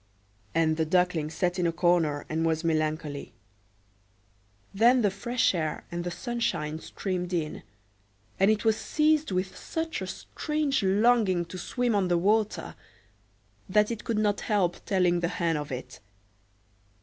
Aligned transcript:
And 0.55 0.77
the 0.77 0.83
Duckling 0.87 1.29
sat 1.29 1.59
in 1.59 1.67
a 1.67 1.71
corner 1.71 2.25
and 2.27 2.43
was 2.43 2.63
melancholy; 2.63 3.33
then 4.73 5.03
the 5.03 5.11
fresh 5.11 5.53
air 5.53 5.83
and 5.91 6.03
the 6.03 6.09
sunshine 6.09 6.79
streamed 6.79 7.33
in; 7.33 7.61
and 8.39 8.49
it 8.49 8.65
was 8.65 8.75
seized 8.77 9.29
with 9.31 9.55
such 9.55 10.01
a 10.01 10.07
strange 10.07 10.81
longing 10.81 11.45
to 11.45 11.57
swim 11.59 11.93
on 11.93 12.07
the 12.07 12.17
water, 12.17 12.73
that 13.69 13.91
it 13.91 14.03
could 14.03 14.17
not 14.17 14.41
help 14.41 14.83
telling 14.87 15.19
the 15.19 15.27
Hen 15.27 15.55
of 15.55 15.71
it. 15.71 15.99